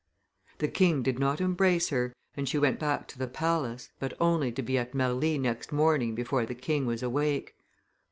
[0.57, 4.51] The king did not embrace her, and she went back to the palace, but only
[4.53, 7.53] to be at Marly next morning before the king was awake.